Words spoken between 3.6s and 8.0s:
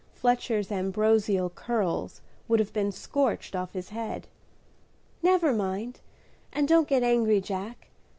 his head. "Never mind, and don't get angry, Jack.